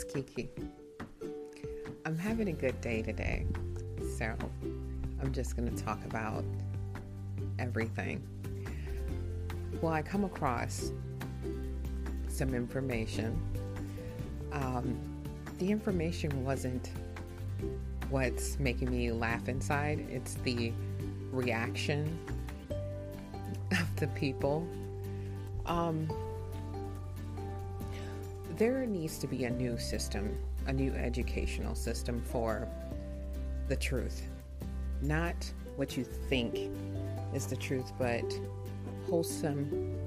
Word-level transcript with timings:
it's 0.00 0.12
Kiki. 0.12 0.48
I'm 2.06 2.16
having 2.16 2.48
a 2.48 2.52
good 2.52 2.80
day 2.80 3.02
today, 3.02 3.46
so 4.16 4.34
I'm 5.20 5.32
just 5.32 5.56
going 5.56 5.74
to 5.74 5.84
talk 5.84 6.02
about 6.06 6.44
everything. 7.58 8.26
Well, 9.82 9.92
I 9.92 10.02
come 10.02 10.24
across 10.24 10.92
some 12.28 12.54
information. 12.54 13.38
Um, 14.52 14.98
the 15.58 15.70
information 15.70 16.44
wasn't 16.44 16.90
what's 18.08 18.58
making 18.58 18.90
me 18.90 19.12
laugh 19.12 19.48
inside, 19.48 20.06
it's 20.10 20.34
the 20.44 20.72
reaction 21.30 22.18
of 23.72 23.96
the 23.96 24.06
people. 24.08 24.66
Um, 25.66 26.08
there 28.60 28.84
needs 28.84 29.16
to 29.16 29.26
be 29.26 29.44
a 29.44 29.50
new 29.50 29.78
system, 29.78 30.36
a 30.66 30.72
new 30.72 30.92
educational 30.92 31.74
system 31.74 32.20
for 32.20 32.68
the 33.68 33.76
truth. 33.76 34.28
Not 35.00 35.50
what 35.76 35.96
you 35.96 36.04
think 36.04 36.70
is 37.32 37.46
the 37.46 37.56
truth, 37.56 37.90
but 37.98 38.22
wholesome 39.08 39.98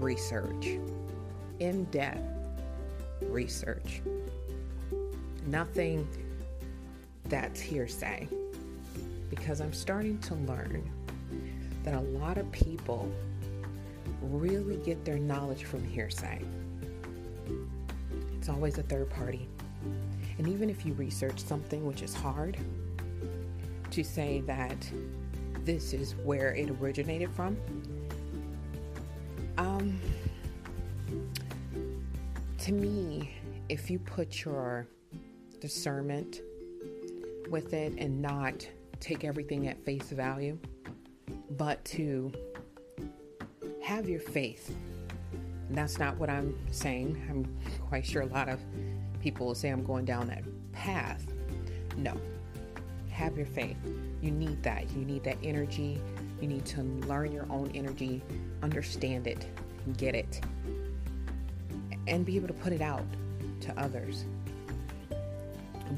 research, 0.00 0.70
in 1.60 1.84
depth 1.92 2.18
research. 3.20 4.02
Nothing 5.46 6.08
that's 7.26 7.60
hearsay. 7.60 8.26
Because 9.30 9.60
I'm 9.60 9.72
starting 9.72 10.18
to 10.18 10.34
learn 10.34 10.90
that 11.84 11.94
a 11.94 12.00
lot 12.00 12.38
of 12.38 12.50
people 12.50 13.08
really 14.20 14.78
get 14.78 15.04
their 15.04 15.18
knowledge 15.18 15.62
from 15.62 15.84
hearsay. 15.84 16.42
It's 18.42 18.48
always 18.48 18.76
a 18.76 18.82
third 18.82 19.08
party. 19.08 19.46
And 20.36 20.48
even 20.48 20.68
if 20.68 20.84
you 20.84 20.94
research 20.94 21.38
something, 21.38 21.86
which 21.86 22.02
is 22.02 22.12
hard, 22.12 22.58
to 23.92 24.02
say 24.02 24.40
that 24.48 24.76
this 25.60 25.92
is 25.92 26.16
where 26.24 26.52
it 26.52 26.68
originated 26.68 27.30
from, 27.30 27.56
um, 29.58 29.96
to 32.58 32.72
me, 32.72 33.32
if 33.68 33.88
you 33.88 34.00
put 34.00 34.44
your 34.44 34.88
discernment 35.60 36.40
with 37.48 37.72
it 37.74 37.94
and 37.96 38.20
not 38.20 38.66
take 38.98 39.22
everything 39.22 39.68
at 39.68 39.78
face 39.84 40.10
value, 40.10 40.58
but 41.50 41.84
to 41.84 42.32
have 43.84 44.08
your 44.08 44.18
faith 44.18 44.74
that's 45.76 45.98
not 45.98 46.16
what 46.18 46.28
I'm 46.28 46.56
saying. 46.70 47.22
I'm 47.30 47.46
quite 47.88 48.04
sure 48.04 48.22
a 48.22 48.26
lot 48.26 48.48
of 48.48 48.60
people 49.20 49.46
will 49.46 49.54
say 49.54 49.70
I'm 49.70 49.84
going 49.84 50.04
down 50.04 50.28
that 50.28 50.42
path. 50.72 51.24
No. 51.96 52.16
Have 53.10 53.36
your 53.36 53.46
faith. 53.46 53.76
You 54.20 54.30
need 54.30 54.62
that. 54.62 54.90
You 54.90 55.04
need 55.04 55.24
that 55.24 55.38
energy. 55.42 56.00
You 56.40 56.48
need 56.48 56.64
to 56.66 56.82
learn 56.82 57.30
your 57.30 57.46
own 57.50 57.70
energy, 57.72 58.20
understand 58.64 59.28
it, 59.28 59.46
get 59.96 60.16
it, 60.16 60.40
and 62.08 62.26
be 62.26 62.34
able 62.34 62.48
to 62.48 62.54
put 62.54 62.72
it 62.72 62.82
out 62.82 63.04
to 63.60 63.80
others. 63.80 64.24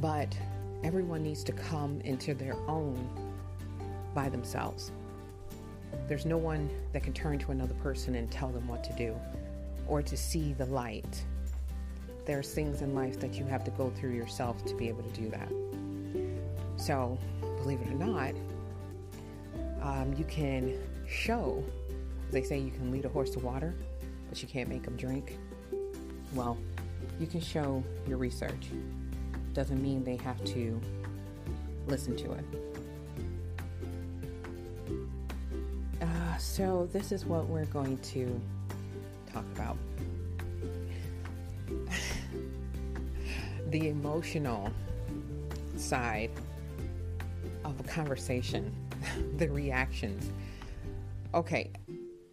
But 0.02 0.36
everyone 0.82 1.22
needs 1.22 1.44
to 1.44 1.52
come 1.52 2.02
into 2.02 2.34
their 2.34 2.56
own 2.68 3.08
by 4.14 4.28
themselves. 4.28 4.92
There's 6.08 6.26
no 6.26 6.36
one 6.36 6.68
that 6.92 7.02
can 7.02 7.14
turn 7.14 7.38
to 7.38 7.50
another 7.50 7.74
person 7.74 8.16
and 8.16 8.30
tell 8.30 8.48
them 8.50 8.68
what 8.68 8.84
to 8.84 8.92
do 8.92 9.16
or 9.88 10.02
to 10.02 10.16
see 10.16 10.52
the 10.52 10.66
light. 10.66 11.24
There's 12.26 12.52
things 12.52 12.80
in 12.80 12.94
life 12.94 13.20
that 13.20 13.34
you 13.34 13.44
have 13.46 13.64
to 13.64 13.70
go 13.72 13.90
through 13.90 14.12
yourself 14.12 14.64
to 14.66 14.74
be 14.74 14.88
able 14.88 15.02
to 15.02 15.20
do 15.20 15.28
that. 15.30 15.48
So, 16.76 17.18
believe 17.58 17.80
it 17.80 17.88
or 17.88 17.94
not, 17.94 18.34
um, 19.82 20.14
you 20.16 20.24
can 20.24 20.78
show, 21.06 21.62
they 22.30 22.42
say 22.42 22.58
you 22.58 22.70
can 22.70 22.90
lead 22.90 23.04
a 23.04 23.08
horse 23.08 23.30
to 23.30 23.38
water, 23.38 23.74
but 24.28 24.40
you 24.42 24.48
can't 24.48 24.68
make 24.68 24.82
them 24.82 24.96
drink. 24.96 25.38
Well, 26.34 26.58
you 27.20 27.26
can 27.26 27.40
show 27.40 27.84
your 28.08 28.18
research. 28.18 28.70
Doesn't 29.52 29.82
mean 29.82 30.02
they 30.02 30.16
have 30.16 30.42
to 30.44 30.80
listen 31.86 32.16
to 32.16 32.32
it. 32.32 32.44
Uh, 36.00 36.36
so, 36.38 36.88
this 36.92 37.12
is 37.12 37.24
what 37.24 37.46
we're 37.46 37.66
going 37.66 37.98
to 37.98 38.40
talk 39.34 39.44
about. 39.54 39.76
the 43.70 43.88
emotional 43.88 44.70
side 45.76 46.30
of 47.64 47.78
a 47.80 47.82
conversation, 47.82 48.72
the 49.38 49.48
reactions. 49.48 50.30
Okay, 51.34 51.72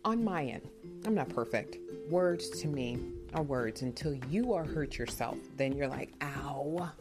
on 0.06 0.24
my 0.24 0.46
end, 0.46 0.70
I'm 1.06 1.16
not 1.16 1.30
perfect. 1.30 1.78
Words 2.10 2.50
to 2.62 2.68
me 2.68 3.00
are 3.34 3.42
words 3.42 3.82
until 3.82 4.14
you 4.30 4.54
are 4.54 4.64
hurt 4.64 5.00
yourself. 5.00 5.38
Then 5.58 5.76
you're 5.76 5.88
like, 5.88 6.12
ow. 6.22 6.92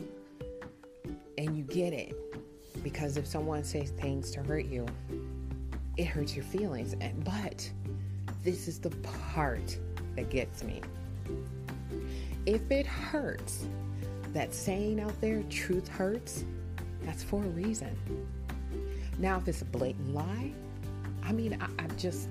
And 1.36 1.56
you 1.56 1.64
get 1.64 1.92
it. 1.92 2.14
Because 2.82 3.18
if 3.18 3.26
someone 3.26 3.62
says 3.64 3.90
things 3.90 4.30
to 4.30 4.42
hurt 4.42 4.64
you, 4.64 4.86
it 5.98 6.06
hurts 6.06 6.34
your 6.34 6.44
feelings. 6.46 6.94
But 7.24 7.70
this 8.42 8.68
is 8.68 8.78
the 8.78 8.90
part 9.34 9.78
that 10.16 10.30
gets 10.30 10.62
me. 10.62 10.80
If 12.46 12.70
it 12.70 12.86
hurts, 12.86 13.66
that 14.32 14.54
saying 14.54 15.00
out 15.00 15.18
there, 15.20 15.42
truth 15.50 15.88
hurts, 15.88 16.44
that's 17.02 17.22
for 17.22 17.42
a 17.42 17.48
reason. 17.48 17.96
Now, 19.18 19.38
if 19.38 19.48
it's 19.48 19.62
a 19.62 19.66
blatant 19.66 20.14
lie, 20.14 20.52
I 21.22 21.32
mean, 21.32 21.58
I, 21.60 21.66
I'm 21.82 21.96
just, 21.96 22.28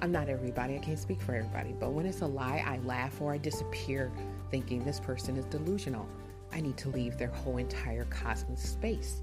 I'm 0.00 0.12
not 0.12 0.28
everybody. 0.28 0.76
I 0.76 0.78
can't 0.78 0.98
speak 0.98 1.20
for 1.20 1.34
everybody. 1.34 1.74
But 1.78 1.92
when 1.92 2.06
it's 2.06 2.22
a 2.22 2.26
lie, 2.26 2.64
I 2.66 2.78
laugh 2.86 3.20
or 3.20 3.32
I 3.32 3.38
disappear 3.38 4.10
thinking 4.50 4.84
this 4.84 5.00
person 5.00 5.36
is 5.36 5.44
delusional. 5.46 6.06
I 6.52 6.60
need 6.60 6.76
to 6.78 6.88
leave 6.88 7.18
their 7.18 7.28
whole 7.28 7.58
entire 7.58 8.04
cosmic 8.04 8.58
space. 8.58 9.20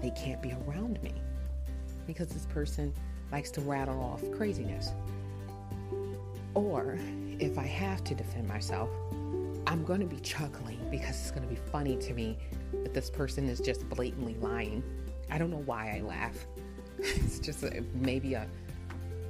They 0.00 0.10
can't 0.10 0.42
be 0.42 0.54
around 0.66 1.02
me 1.02 1.12
because 2.06 2.28
this 2.28 2.46
person 2.46 2.92
likes 3.30 3.50
to 3.52 3.60
rattle 3.60 4.00
off 4.00 4.22
craziness. 4.36 4.92
Or 6.54 6.98
if 7.42 7.58
I 7.58 7.66
have 7.66 8.04
to 8.04 8.14
defend 8.14 8.46
myself, 8.46 8.88
I'm 9.66 9.84
going 9.84 9.98
to 9.98 10.06
be 10.06 10.20
chuckling 10.20 10.78
because 10.92 11.20
it's 11.20 11.32
going 11.32 11.42
to 11.42 11.48
be 11.48 11.60
funny 11.72 11.96
to 11.96 12.14
me 12.14 12.38
that 12.84 12.94
this 12.94 13.10
person 13.10 13.48
is 13.48 13.60
just 13.60 13.88
blatantly 13.88 14.36
lying. 14.40 14.82
I 15.28 15.38
don't 15.38 15.50
know 15.50 15.62
why 15.66 15.96
I 15.96 16.02
laugh. 16.02 16.36
it's 16.98 17.40
just 17.40 17.64
a, 17.64 17.82
maybe 17.94 18.34
a, 18.34 18.46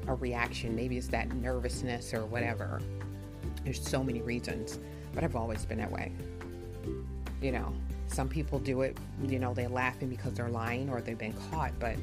a 0.08 0.14
reaction. 0.14 0.76
Maybe 0.76 0.98
it's 0.98 1.08
that 1.08 1.32
nervousness 1.32 2.12
or 2.12 2.26
whatever. 2.26 2.82
There's 3.64 3.82
so 3.82 4.04
many 4.04 4.20
reasons, 4.20 4.78
but 5.14 5.24
I've 5.24 5.36
always 5.36 5.64
been 5.64 5.78
that 5.78 5.90
way. 5.90 6.12
You 7.40 7.52
know, 7.52 7.72
some 8.08 8.28
people 8.28 8.58
do 8.58 8.82
it, 8.82 8.98
you 9.26 9.38
know, 9.38 9.54
they're 9.54 9.70
laughing 9.70 10.10
because 10.10 10.34
they're 10.34 10.50
lying 10.50 10.90
or 10.90 11.00
they've 11.00 11.16
been 11.16 11.34
caught, 11.50 11.72
but 11.78 11.96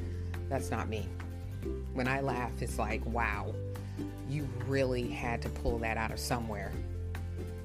that's 0.48 0.72
not 0.72 0.88
me. 0.88 1.08
When 1.92 2.08
I 2.08 2.20
laugh, 2.20 2.50
it's 2.60 2.80
like, 2.80 3.04
wow, 3.06 3.54
you 4.30 4.48
really 4.66 5.08
had 5.08 5.42
to 5.42 5.48
pull 5.48 5.78
that 5.78 5.96
out 5.96 6.10
of 6.10 6.18
somewhere. 6.18 6.72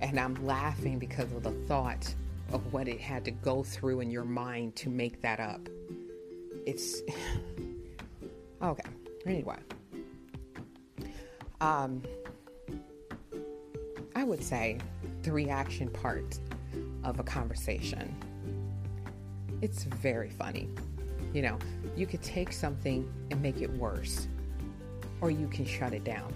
And 0.01 0.19
I'm 0.19 0.35
laughing 0.45 0.99
because 0.99 1.31
of 1.31 1.43
the 1.43 1.51
thought 1.67 2.13
of 2.51 2.73
what 2.73 2.87
it 2.87 2.99
had 2.99 3.25
to 3.25 3.31
go 3.31 3.63
through 3.63 4.01
in 4.01 4.11
your 4.11 4.25
mind 4.25 4.75
to 4.77 4.89
make 4.89 5.21
that 5.21 5.39
up. 5.39 5.61
It's 6.65 7.01
okay. 8.61 8.89
Anyway, 9.25 9.57
um, 11.62 12.03
I 14.15 14.23
would 14.23 14.44
say 14.44 14.77
the 15.23 15.31
reaction 15.31 15.89
part 15.89 16.38
of 17.03 17.19
a 17.19 17.23
conversation. 17.23 18.15
It's 19.61 19.83
very 19.83 20.29
funny. 20.29 20.69
You 21.33 21.41
know, 21.41 21.59
you 21.95 22.06
could 22.06 22.21
take 22.21 22.53
something 22.53 23.11
and 23.31 23.41
make 23.41 23.61
it 23.61 23.71
worse, 23.71 24.27
or 25.21 25.31
you 25.31 25.47
can 25.47 25.65
shut 25.65 25.94
it 25.94 26.03
down. 26.03 26.33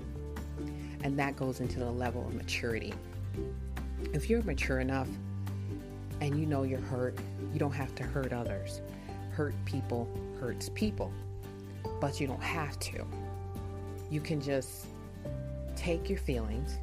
And 1.03 1.17
that 1.17 1.35
goes 1.35 1.59
into 1.59 1.79
the 1.79 1.89
level 1.89 2.27
of 2.27 2.33
maturity. 2.33 2.93
If 4.13 4.29
you're 4.29 4.41
mature 4.43 4.79
enough 4.79 5.07
and 6.21 6.39
you 6.39 6.45
know 6.45 6.63
you're 6.63 6.81
hurt, 6.81 7.17
you 7.53 7.59
don't 7.59 7.71
have 7.71 7.95
to 7.95 8.03
hurt 8.03 8.33
others. 8.33 8.81
Hurt 9.31 9.53
people 9.65 10.09
hurts 10.39 10.69
people, 10.69 11.13
but 12.01 12.19
you 12.19 12.27
don't 12.27 12.43
have 12.43 12.79
to. 12.79 13.05
You 14.09 14.21
can 14.21 14.41
just 14.41 14.87
take 15.75 16.09
your 16.09 16.17
feelings, 16.17 16.77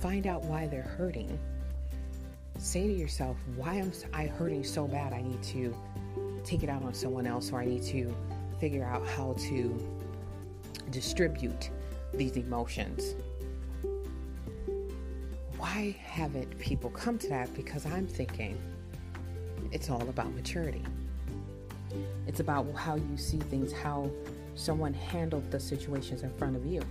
find 0.00 0.26
out 0.26 0.44
why 0.44 0.66
they're 0.66 0.82
hurting, 0.82 1.38
say 2.58 2.86
to 2.86 2.92
yourself, 2.92 3.36
why 3.56 3.74
am 3.74 3.92
I 4.12 4.26
hurting 4.26 4.64
so 4.64 4.86
bad? 4.86 5.12
I 5.12 5.22
need 5.22 5.42
to 5.44 5.74
take 6.44 6.62
it 6.62 6.68
out 6.68 6.82
on 6.82 6.94
someone 6.94 7.26
else, 7.26 7.52
or 7.52 7.60
I 7.60 7.64
need 7.64 7.82
to 7.84 8.14
figure 8.60 8.84
out 8.84 9.06
how 9.06 9.34
to 9.38 9.88
distribute 10.90 11.70
these 12.14 12.36
emotions. 12.36 13.14
why 15.58 15.94
haven't 16.04 16.58
people 16.58 16.90
come 16.90 17.18
to 17.18 17.28
that? 17.28 17.52
Because 17.54 17.84
I'm 17.86 18.06
thinking 18.06 18.56
it's 19.72 19.90
all 19.90 20.02
about 20.08 20.32
maturity. 20.34 20.84
It's 22.26 22.40
about 22.40 22.66
how 22.74 22.96
you 22.96 23.16
see 23.16 23.38
things, 23.38 23.72
how 23.72 24.10
someone 24.54 24.94
handled 24.94 25.50
the 25.50 25.60
situations 25.60 26.22
in 26.22 26.30
front 26.34 26.56
of 26.56 26.64
you. 26.64 26.82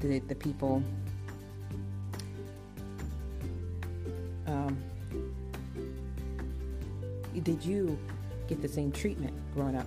Did 0.00 0.28
the 0.28 0.34
people 0.34 0.82
um, 4.46 4.76
did 7.42 7.64
you 7.64 7.98
get 8.48 8.60
the 8.60 8.68
same 8.68 8.90
treatment 8.90 9.34
growing 9.54 9.76
up? 9.76 9.86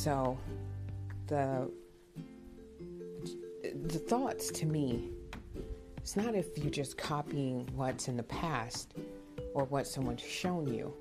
So 0.00 0.38
the 1.26 1.70
the 3.84 3.98
thoughts 3.98 4.50
to 4.50 4.64
me 4.64 5.10
it's 5.98 6.16
not 6.16 6.34
if 6.34 6.56
you're 6.56 6.70
just 6.70 6.96
copying 6.96 7.68
what's 7.74 8.08
in 8.08 8.16
the 8.16 8.22
past 8.22 8.94
or 9.52 9.64
what 9.64 9.86
someone's 9.86 10.22
shown 10.22 10.72
you 10.72 10.94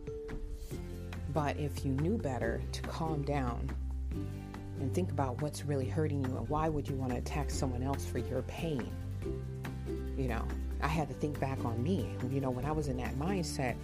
but 1.34 1.56
if 1.56 1.86
you 1.86 1.94
knew 1.94 2.18
better 2.18 2.62
to 2.74 2.82
calm 2.82 3.22
down 3.22 3.70
and 4.82 4.94
think 4.94 5.12
about 5.12 5.42
what's 5.42 5.64
really 5.64 5.88
hurting 5.88 6.22
you 6.26 6.36
and 6.36 6.50
why 6.50 6.68
would 6.68 6.86
you 6.86 6.96
want 6.96 7.14
to 7.14 7.18
attack 7.18 7.50
someone 7.50 7.82
else 7.82 8.06
for 8.06 8.18
your 8.18 8.42
pain? 8.44 8.92
You 10.18 10.28
know 10.28 10.46
i 10.82 10.90
had 10.90 11.08
to 11.08 11.14
think 11.14 11.40
back 11.40 11.64
on 11.64 11.82
me. 11.82 12.18
You 12.30 12.42
know 12.42 12.50
when 12.50 12.66
i 12.66 12.72
was 12.74 12.90
in 12.90 12.98
that 12.98 13.16
mindset 13.16 13.78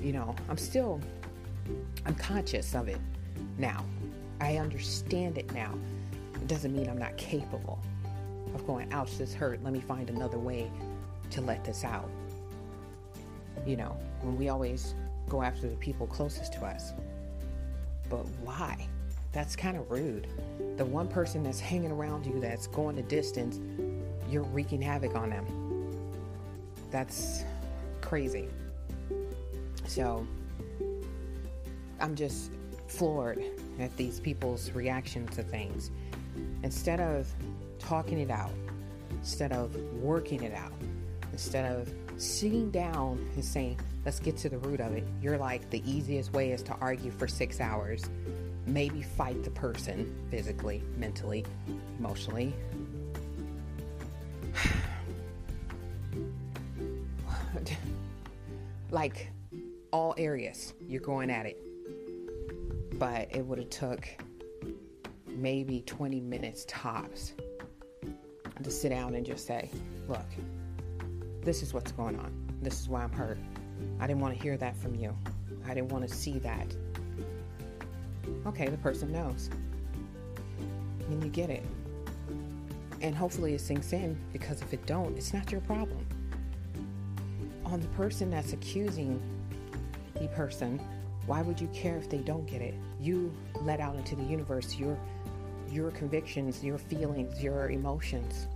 you 0.00 0.12
know 0.12 0.36
i'm 0.48 0.56
still 0.56 1.00
i'm 2.06 2.14
conscious 2.14 2.76
of 2.76 2.86
it 2.86 3.00
now 3.58 3.84
i 4.42 4.56
understand 4.56 5.38
it 5.38 5.50
now. 5.52 5.72
It 6.34 6.48
doesn't 6.48 6.74
mean 6.74 6.88
i'm 6.88 6.98
not 6.98 7.16
capable 7.16 7.78
of 8.54 8.66
going 8.66 8.92
ouch 8.92 9.16
this 9.16 9.32
hurt. 9.32 9.62
Let 9.62 9.72
me 9.72 9.80
find 9.80 10.10
another 10.10 10.38
way 10.38 10.70
to 11.30 11.40
let 11.40 11.64
this 11.64 11.84
out. 11.84 12.10
You 13.64 13.76
know 13.76 13.96
when 14.22 14.36
we 14.36 14.48
always 14.48 14.94
go 15.28 15.42
after 15.42 15.68
the 15.68 15.76
people 15.76 16.08
closest 16.08 16.52
to 16.54 16.64
us. 16.64 16.92
But 18.10 18.26
why? 18.42 18.88
That's 19.30 19.54
kind 19.54 19.76
of 19.76 19.88
rude. 19.90 20.26
The 20.76 20.84
one 20.84 21.06
person 21.06 21.44
that's 21.44 21.60
hanging 21.60 21.92
around 21.92 22.26
you 22.26 22.40
that's 22.40 22.66
going 22.66 22.96
the 22.96 23.02
distance 23.02 23.60
you're 24.28 24.42
wreaking 24.42 24.82
havoc 24.82 25.14
on 25.14 25.30
them. 25.30 25.46
That's 26.90 27.44
crazy. 28.00 28.48
So 29.86 30.26
I'm 32.00 32.16
just 32.16 32.50
floored 32.92 33.42
at 33.80 33.96
these 33.96 34.20
people's 34.20 34.70
reaction 34.72 35.26
to 35.28 35.42
things. 35.42 35.90
Instead 36.62 37.00
of 37.00 37.26
talking 37.78 38.18
it 38.18 38.30
out, 38.30 38.52
instead 39.10 39.52
of 39.52 39.74
working 39.94 40.42
it 40.42 40.54
out, 40.54 40.72
instead 41.32 41.70
of 41.74 41.92
sitting 42.16 42.70
down 42.70 43.18
and 43.34 43.44
saying, 43.44 43.78
let's 44.04 44.20
get 44.20 44.36
to 44.36 44.48
the 44.48 44.58
root 44.58 44.80
of 44.80 44.92
it, 44.92 45.04
you're 45.20 45.38
like, 45.38 45.68
the 45.70 45.82
easiest 45.90 46.32
way 46.32 46.52
is 46.52 46.62
to 46.62 46.74
argue 46.80 47.10
for 47.10 47.26
six 47.26 47.60
hours, 47.60 48.04
maybe 48.66 49.02
fight 49.02 49.42
the 49.42 49.50
person 49.50 50.14
physically, 50.30 50.82
mentally, 50.96 51.44
emotionally, 51.98 52.54
like 58.90 59.30
all 59.92 60.14
areas 60.16 60.74
you're 60.86 61.00
going 61.00 61.30
at 61.30 61.46
it 61.46 61.71
but 62.98 63.28
it 63.34 63.44
would 63.44 63.58
have 63.58 63.70
took 63.70 64.08
maybe 65.28 65.82
20 65.86 66.20
minutes 66.20 66.64
tops 66.68 67.32
to 68.62 68.70
sit 68.70 68.90
down 68.90 69.14
and 69.14 69.26
just 69.26 69.46
say 69.46 69.68
look 70.08 70.26
this 71.42 71.62
is 71.62 71.74
what's 71.74 71.90
going 71.90 72.16
on. 72.18 72.32
This 72.62 72.80
is 72.80 72.88
why 72.88 73.02
i'm 73.02 73.10
hurt. 73.10 73.38
I 73.98 74.06
didn't 74.06 74.20
want 74.20 74.36
to 74.36 74.40
hear 74.40 74.56
that 74.58 74.76
from 74.76 74.94
you. 74.94 75.16
I 75.66 75.74
didn't 75.74 75.88
want 75.88 76.08
to 76.08 76.14
see 76.14 76.38
that. 76.38 76.66
Okay 78.46 78.68
the 78.68 78.76
person 78.78 79.12
knows. 79.12 79.50
And 81.08 81.22
you 81.22 81.30
get 81.30 81.50
it. 81.50 81.64
And 83.00 83.14
hopefully 83.16 83.54
it 83.54 83.60
sinks 83.60 83.92
in 83.92 84.16
because 84.32 84.62
if 84.62 84.72
it 84.72 84.86
don't 84.86 85.16
it's 85.16 85.34
not 85.34 85.50
your 85.50 85.60
problem. 85.62 86.06
On 87.64 87.80
the 87.80 87.88
person 87.88 88.30
that's 88.30 88.52
accusing 88.52 89.20
the 90.14 90.28
person, 90.28 90.80
why 91.26 91.42
would 91.42 91.60
you 91.60 91.68
care 91.68 91.96
if 91.96 92.10
they 92.10 92.18
don't 92.18 92.46
get 92.46 92.60
it? 92.60 92.74
You 93.00 93.32
let 93.62 93.80
out 93.80 93.96
into 93.96 94.16
the 94.16 94.24
universe 94.24 94.76
your 94.76 94.98
your 95.70 95.90
convictions, 95.90 96.62
your 96.62 96.76
feelings, 96.76 97.42
your 97.42 97.70
emotions. 97.70 98.46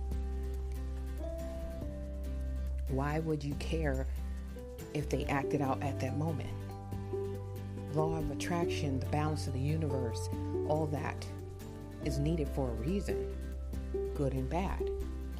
Why 2.89 3.19
would 3.19 3.43
you 3.43 3.55
care 3.55 4.05
if 4.93 5.09
they 5.09 5.25
acted 5.25 5.61
out 5.61 5.81
at 5.81 5.99
that 5.99 6.15
moment? 6.17 6.49
Law 7.93 8.17
of 8.17 8.29
attraction, 8.29 8.99
the 8.99 9.07
balance 9.07 9.47
of 9.47 9.53
the 9.53 9.59
universe, 9.59 10.29
all 10.67 10.87
that 10.91 11.25
is 12.05 12.19
needed 12.19 12.47
for 12.49 12.69
a 12.69 12.73
reason. 12.73 13.35
Good 14.15 14.33
and 14.33 14.47
bad 14.49 14.89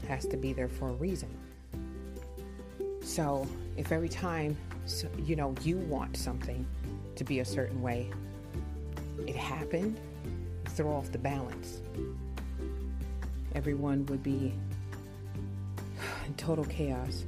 has 0.08 0.26
to 0.28 0.38
be 0.38 0.54
there 0.54 0.68
for 0.68 0.90
a 0.90 0.94
reason. 0.94 1.30
So 3.02 3.48
if 3.78 3.92
every 3.92 4.10
time 4.10 4.58
you 5.26 5.36
know 5.36 5.54
you 5.62 5.78
want 5.78 6.18
something 6.18 6.66
to 7.18 7.24
be 7.24 7.40
a 7.40 7.46
certain 7.46 7.82
way, 7.82 8.10
it 9.26 9.36
happened, 9.36 10.00
throw 10.70 10.94
off 10.94 11.12
the 11.12 11.18
balance. 11.18 11.82
Everyone 13.56 14.06
would 14.06 14.24
be 14.24 14.54
in 16.26 16.34
total 16.36 16.66
chaos. 16.66 17.26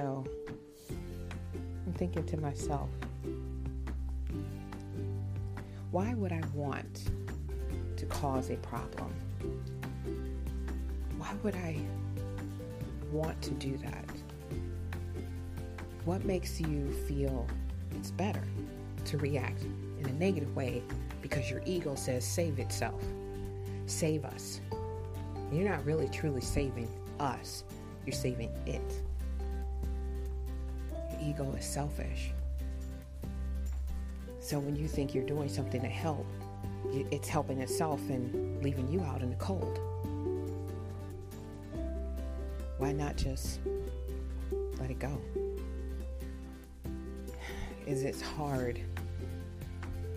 So 0.00 0.24
I'm 1.86 1.92
thinking 1.92 2.24
to 2.24 2.38
myself, 2.38 2.88
why 5.90 6.14
would 6.14 6.32
I 6.32 6.40
want 6.54 7.10
to 7.98 8.06
cause 8.06 8.48
a 8.48 8.56
problem? 8.56 9.12
Why 11.18 11.34
would 11.42 11.54
I 11.54 11.76
want 13.12 13.42
to 13.42 13.50
do 13.50 13.76
that? 13.78 14.06
What 16.06 16.24
makes 16.24 16.58
you 16.62 16.90
feel 17.06 17.46
it's 17.94 18.10
better 18.10 18.44
to 19.04 19.18
react 19.18 19.64
in 19.98 20.06
a 20.06 20.12
negative 20.12 20.56
way 20.56 20.82
because 21.20 21.50
your 21.50 21.60
ego 21.66 21.94
says 21.94 22.24
save 22.24 22.58
itself? 22.58 23.04
Save 23.84 24.24
us. 24.24 24.62
You're 25.52 25.68
not 25.68 25.84
really 25.84 26.08
truly 26.08 26.40
saving 26.40 26.88
us, 27.18 27.64
you're 28.06 28.16
saving 28.16 28.50
it 28.64 29.02
ego 31.30 31.52
is 31.52 31.64
selfish. 31.64 32.32
So 34.40 34.58
when 34.58 34.74
you 34.74 34.88
think 34.88 35.14
you're 35.14 35.26
doing 35.26 35.48
something 35.48 35.80
to 35.80 35.88
help, 35.88 36.26
it's 36.92 37.28
helping 37.28 37.60
itself 37.60 38.00
and 38.08 38.62
leaving 38.64 38.90
you 38.90 39.00
out 39.02 39.22
in 39.22 39.30
the 39.30 39.36
cold. 39.36 39.78
Why 42.78 42.92
not 42.92 43.16
just 43.16 43.60
let 44.78 44.90
it 44.90 44.98
go? 44.98 45.20
Is 47.86 48.02
it 48.02 48.20
hard? 48.20 48.80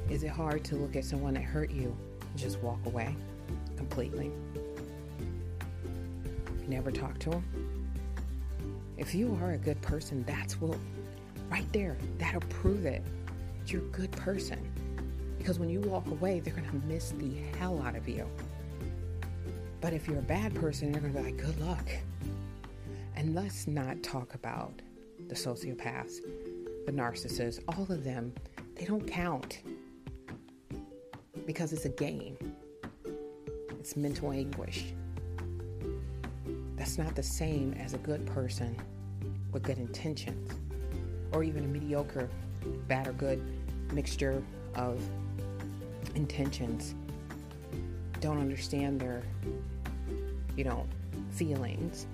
Is 0.09 0.23
it 0.23 0.29
hard 0.29 0.63
to 0.65 0.75
look 0.75 0.95
at 0.95 1.05
someone 1.05 1.35
that 1.35 1.43
hurt 1.43 1.69
you 1.69 1.95
and 2.21 2.37
just 2.39 2.59
walk 2.59 2.79
away 2.85 3.15
completely? 3.77 4.31
Never 6.67 6.91
talk 6.91 7.19
to 7.19 7.29
them? 7.31 7.43
If 8.97 9.13
you 9.13 9.37
are 9.41 9.51
a 9.51 9.57
good 9.57 9.81
person, 9.81 10.23
that's 10.25 10.61
what 10.61 10.77
right 11.53 11.71
there, 11.71 11.95
that'll 12.17 12.41
prove 12.49 12.83
it. 12.83 13.03
You're 13.67 13.83
a 13.83 13.91
good 13.91 14.11
person. 14.13 14.59
Because 15.37 15.59
when 15.59 15.69
you 15.69 15.81
walk 15.81 16.07
away, 16.07 16.39
they're 16.39 16.55
going 16.55 16.67
to 16.67 16.87
miss 16.87 17.11
the 17.11 17.31
hell 17.59 17.79
out 17.83 17.95
of 17.95 18.09
you. 18.09 18.27
But 19.79 19.93
if 19.93 20.07
you're 20.07 20.17
a 20.17 20.29
bad 20.39 20.55
person, 20.55 20.91
they're 20.91 20.99
going 20.99 21.13
to 21.13 21.19
be 21.19 21.25
like, 21.25 21.37
good 21.37 21.59
luck. 21.61 21.87
And 23.15 23.35
let's 23.35 23.67
not 23.67 24.01
talk 24.01 24.33
about 24.33 24.73
the 25.27 25.35
sociopaths, 25.35 26.21
the 26.87 26.91
narcissists, 26.91 27.61
all 27.67 27.83
of 27.83 28.03
them. 28.03 28.33
They 28.73 28.85
don't 28.85 29.05
count 29.05 29.61
because 31.45 31.71
it's 31.71 31.85
a 31.85 31.89
game, 31.89 32.35
it's 33.79 33.95
mental 33.95 34.31
anguish. 34.31 34.85
That's 36.77 36.97
not 36.97 37.15
the 37.15 37.21
same 37.21 37.73
as 37.73 37.93
a 37.93 37.99
good 37.99 38.25
person 38.25 38.75
with 39.51 39.61
good 39.61 39.77
intentions 39.77 40.62
or 41.33 41.43
even 41.43 41.63
a 41.63 41.67
mediocre, 41.67 42.29
bad 42.87 43.07
or 43.07 43.13
good 43.13 43.43
mixture 43.91 44.41
of 44.75 45.01
intentions, 46.15 46.95
don't 48.19 48.39
understand 48.39 48.99
their, 48.99 49.23
you 50.55 50.63
know, 50.63 50.85
feelings, 51.31 52.05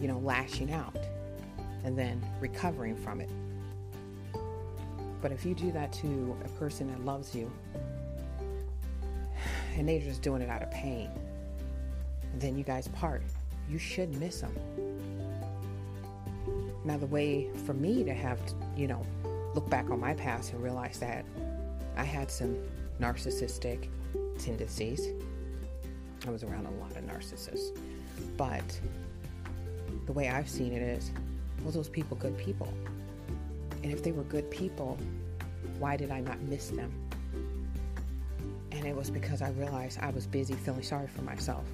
you 0.00 0.08
know, 0.08 0.18
lashing 0.20 0.72
out 0.72 0.96
and 1.84 1.98
then 1.98 2.24
recovering 2.40 2.96
from 2.96 3.20
it. 3.20 3.28
But 5.20 5.32
if 5.32 5.44
you 5.44 5.54
do 5.54 5.72
that 5.72 5.92
to 5.94 6.36
a 6.44 6.48
person 6.58 6.88
that 6.88 7.04
loves 7.04 7.34
you 7.34 7.50
and 9.76 9.88
they're 9.88 10.00
just 10.00 10.22
doing 10.22 10.42
it 10.42 10.48
out 10.48 10.62
of 10.62 10.70
pain, 10.70 11.10
then 12.38 12.56
you 12.56 12.64
guys 12.64 12.88
part, 12.88 13.22
you 13.68 13.78
should 13.78 14.14
miss 14.20 14.40
them. 14.40 14.54
Now, 16.84 16.98
the 16.98 17.06
way 17.06 17.48
for 17.64 17.72
me 17.72 18.04
to 18.04 18.12
have, 18.12 18.38
you 18.76 18.86
know, 18.86 19.04
look 19.54 19.68
back 19.70 19.90
on 19.90 20.00
my 20.00 20.14
past 20.14 20.52
and 20.52 20.62
realize 20.62 20.98
that 20.98 21.24
I 21.96 22.04
had 22.04 22.30
some 22.30 22.56
narcissistic 23.00 23.88
tendencies. 24.38 25.08
I 26.26 26.30
was 26.30 26.42
around 26.42 26.66
a 26.66 26.70
lot 26.72 26.90
of 26.96 27.04
narcissists. 27.04 27.76
But 28.36 28.64
the 30.06 30.12
way 30.12 30.28
I've 30.28 30.48
seen 30.48 30.72
it 30.72 30.82
is, 30.82 31.10
well, 31.62 31.72
those 31.72 31.88
people 31.88 32.16
good 32.18 32.36
people? 32.36 32.72
And 33.82 33.92
if 33.92 34.02
they 34.02 34.12
were 34.12 34.24
good 34.24 34.50
people, 34.50 34.98
why 35.78 35.96
did 35.96 36.10
I 36.10 36.20
not 36.20 36.40
miss 36.42 36.68
them? 36.68 36.92
And 38.72 38.84
it 38.86 38.94
was 38.94 39.10
because 39.10 39.40
I 39.40 39.50
realized 39.50 39.98
I 40.00 40.10
was 40.10 40.26
busy 40.26 40.54
feeling 40.54 40.82
sorry 40.82 41.06
for 41.06 41.22
myself. 41.22 41.64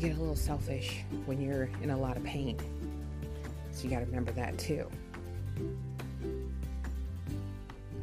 You 0.00 0.08
get 0.08 0.16
a 0.16 0.20
little 0.20 0.34
selfish 0.34 1.04
when 1.26 1.42
you're 1.42 1.68
in 1.82 1.90
a 1.90 1.96
lot 1.96 2.16
of 2.16 2.24
pain. 2.24 2.56
So 3.70 3.84
you 3.84 3.90
got 3.90 3.98
to 3.98 4.06
remember 4.06 4.32
that 4.32 4.56
too. 4.56 4.88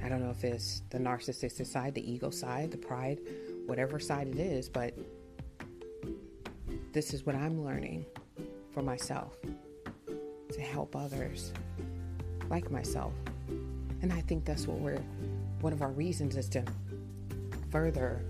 I 0.04 0.08
don't 0.08 0.22
know 0.22 0.30
if 0.30 0.44
it's 0.44 0.84
the 0.92 1.00
narcissistic 1.00 1.66
side, 1.66 1.96
the 1.96 2.08
ego 2.08 2.30
side, 2.30 2.70
the 2.70 2.78
pride, 2.78 3.20
whatever 3.66 4.00
side 4.00 4.28
it 4.28 4.38
is, 4.38 4.70
but 4.70 4.94
this 6.94 7.16
is 7.16 7.26
what 7.26 7.36
I'm 7.36 7.66
learning 7.66 8.06
for 8.76 8.84
myself 8.84 9.36
to 10.54 10.62
help 10.62 10.96
others 10.96 11.52
like 12.48 12.70
myself. 12.70 13.14
And 14.04 14.14
I 14.14 14.22
think 14.22 14.46
that's 14.46 14.68
what 14.68 14.78
we're, 14.78 15.02
one 15.62 15.74
of 15.74 15.82
our 15.82 15.92
reasons 15.92 16.38
is 16.38 16.48
to 16.50 16.64
further, 17.72 18.22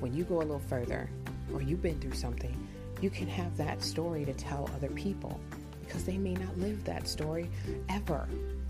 when 0.00 0.12
you 0.12 0.24
go 0.24 0.36
a 0.36 0.44
little 0.44 0.58
further 0.58 1.08
or 1.54 1.62
you've 1.62 1.80
been 1.80 1.98
through 1.98 2.12
something, 2.12 2.54
you 3.00 3.10
can 3.10 3.28
have 3.28 3.56
that 3.56 3.82
story 3.82 4.24
to 4.24 4.32
tell 4.32 4.70
other 4.74 4.88
people 4.88 5.38
because 5.84 6.04
they 6.04 6.16
may 6.16 6.34
not 6.34 6.58
live 6.58 6.82
that 6.84 7.06
story 7.06 7.50
ever. 7.88 8.26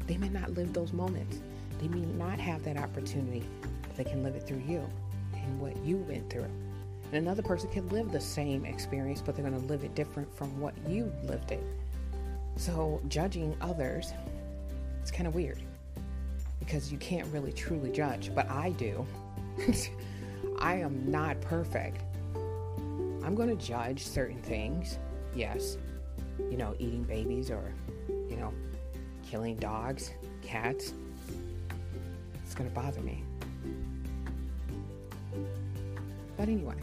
They 0.06 0.16
may 0.16 0.28
not 0.28 0.54
live 0.54 0.73
those 0.73 0.92
moments. 0.92 1.40
They 1.80 1.88
may 1.88 2.04
not 2.18 2.38
have 2.38 2.62
that 2.64 2.76
opportunity, 2.76 3.45
but 3.83 3.97
they 3.97 4.04
can 4.04 4.23
live 4.23 4.35
it 4.35 4.47
through 4.47 4.62
you 4.66 4.88
and 5.33 5.61
what 5.61 5.76
you 5.85 5.99
went 5.99 6.28
through. 6.30 6.50
And 7.12 7.14
another 7.14 7.42
person 7.42 7.71
can 7.71 7.88
live 7.88 8.11
the 8.11 8.21
same 8.21 8.64
experience, 8.64 9.23
but 9.25 9.37
they're 9.37 9.49
going 9.49 9.61
to 9.61 9.66
live 9.66 9.85
it 9.85 9.95
different 9.95 10.35
from 10.37 10.61
what 10.61 10.75
you 10.88 11.12
lived 11.25 11.52
it. 11.52 11.62
So 12.56 13.00
judging 13.09 13.56
others, 13.61 14.12
it's 15.02 15.11
kind 15.11 15.26
of 15.26 15.35
weird 15.35 15.61
because 16.59 16.90
you 16.90 16.99
can't 16.99 17.26
really 17.33 17.52
truly 17.52 17.92
judge, 17.92 18.35
but 18.35 18.50
I 18.50 18.71
do. 18.71 19.06
I 20.59 20.76
am 20.76 21.11
not 21.11 21.40
perfect. 21.40 22.02
I'm 23.26 23.35
going 23.35 23.49
to 23.49 23.56
judge 23.56 24.06
certain 24.06 24.40
things, 24.40 25.00
yes. 25.35 25.78
You 26.38 26.56
know, 26.56 26.76
eating 26.78 27.02
babies 27.02 27.50
or, 27.50 27.75
you 28.09 28.37
know, 28.37 28.54
killing 29.28 29.56
dogs, 29.56 30.12
cats. 30.42 30.95
It's 32.45 32.54
going 32.54 32.71
to 32.71 32.75
bother 32.75 33.00
me. 33.00 33.25
But 36.37 36.49
anyway, 36.49 36.76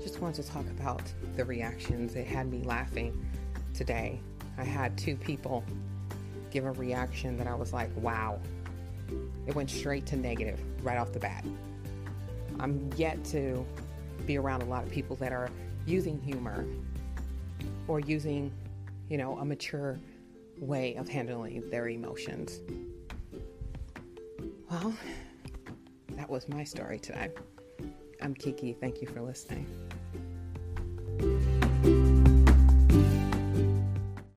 just 0.00 0.20
wanted 0.20 0.44
to 0.44 0.48
talk 0.48 0.64
about 0.66 1.02
the 1.34 1.44
reactions. 1.44 2.14
It 2.14 2.28
had 2.28 2.48
me 2.48 2.62
laughing 2.62 3.26
today. 3.74 4.20
I 4.56 4.62
had 4.62 4.96
two 4.96 5.16
people 5.16 5.64
give 6.52 6.66
a 6.66 6.72
reaction 6.72 7.36
that 7.38 7.48
I 7.48 7.54
was 7.54 7.72
like, 7.72 7.90
wow. 7.96 8.38
It 9.48 9.56
went 9.56 9.70
straight 9.70 10.06
to 10.06 10.16
negative 10.16 10.60
right 10.84 10.98
off 10.98 11.12
the 11.12 11.18
bat. 11.18 11.44
I'm 12.60 12.90
yet 12.96 13.24
to 13.26 13.66
be 14.26 14.38
around 14.38 14.62
a 14.62 14.66
lot 14.66 14.84
of 14.84 14.90
people 14.90 15.16
that 15.16 15.32
are 15.32 15.50
using 15.86 16.20
humor 16.20 16.66
or 17.88 18.00
using, 18.00 18.52
you 19.08 19.18
know, 19.18 19.38
a 19.38 19.44
mature 19.44 19.98
way 20.58 20.94
of 20.94 21.08
handling 21.08 21.68
their 21.70 21.88
emotions. 21.88 22.60
Well, 24.70 24.94
that 26.10 26.28
was 26.28 26.48
my 26.48 26.64
story 26.64 26.98
today. 26.98 27.30
I'm 28.22 28.34
Kiki. 28.34 28.72
Thank 28.72 29.02
you 29.02 29.08
for 29.08 29.20
listening. 29.20 29.66